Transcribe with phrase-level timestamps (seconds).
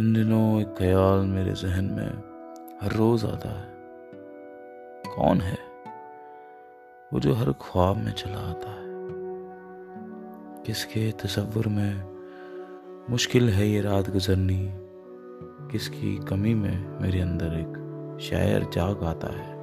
[0.00, 2.08] ان دنوں ایک خیال میرے ذہن میں
[2.82, 3.72] ہر روز آتا ہے۔
[5.14, 5.88] کون ہے؟
[7.12, 8.86] وہ جو ہر خواب میں چلا آتا ہے۔
[10.64, 11.92] کس کے تصور میں
[13.08, 14.68] مشکل ہے یہ رات گزرنی؟
[15.68, 17.78] کس کی کمی میں میرے اندر ایک
[18.20, 19.54] شاعر جاگ آتا ہے۔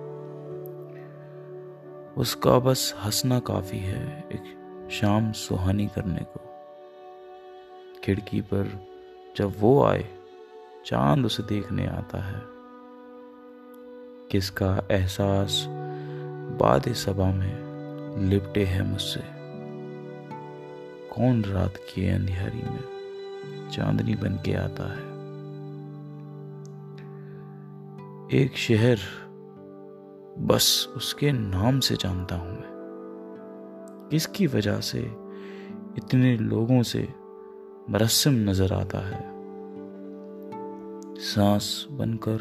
[2.15, 4.41] اس کا بس ہنسنا کافی ہے ایک
[4.91, 6.40] شام سہانی کرنے کو۔
[8.02, 8.63] کھڑکی پر
[9.38, 10.16] جب وہ آئے
[10.90, 12.40] چاند اسے دیکھنے آتا ہے۔
[14.30, 15.68] کس کا احساس
[16.58, 17.55] باد صبا میں
[18.18, 19.20] لپٹے ہے مجھ سے۔
[21.10, 23.02] کون رات کی اندھیاری میں
[23.72, 25.04] چاندنی بن کے آتا ہے۔
[28.30, 28.96] ایک شہر
[30.40, 32.77] بس اس کے نام سے جانتا ہوں میں۔
[34.10, 35.08] کس کی وجہ سے
[35.98, 37.05] اتنے لوگوں سے
[37.88, 39.37] مرسم نظر آتا ہے؟
[41.20, 42.37] سانس بن کر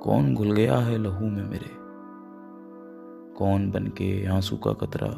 [0.00, 1.72] کون گھل گیا ہے لہو میں میرے؟
[3.34, 5.08] کون بن کے آنسو کا قطرہ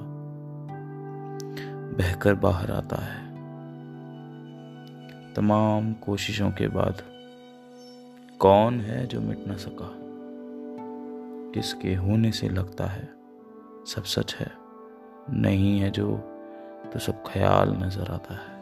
[1.97, 3.35] بہ کر باہر آتا ہے؟
[5.35, 7.03] تمام کوششوں کے بعد
[8.39, 9.91] کون ہے جو مٹ نہ سکا؟
[11.55, 13.07] کس کے ہونے سے لگتا ہے
[13.87, 14.47] سب سچ ہے،
[15.29, 16.17] نہیں ہے جو
[16.93, 18.58] تو سب خیال نظر آتا ہے؟